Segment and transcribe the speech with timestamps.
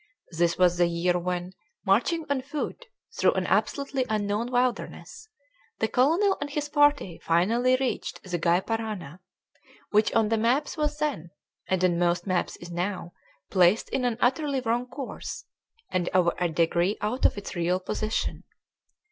[0.31, 1.51] This was the year when,
[1.85, 2.87] marching on foot
[3.19, 5.27] through an absolutely unknown wilderness,
[5.77, 9.19] the colonel and his party finally reached the Gy Parana,
[9.91, 11.29] which on the maps was then
[11.67, 13.13] (and on most maps is now)
[13.51, 15.45] placed in an utterly wrong course,
[15.91, 18.43] and over a degree out of its real position.